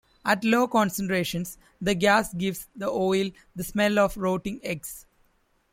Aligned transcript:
At 0.25 0.43
low 0.43 0.67
concentrations 0.67 1.59
the 1.79 1.93
gas 1.93 2.33
gives 2.33 2.67
the 2.75 2.89
oil 2.89 3.29
the 3.55 3.63
smell 3.63 3.99
of 3.99 4.17
rotting 4.17 4.59
eggs. 4.63 5.05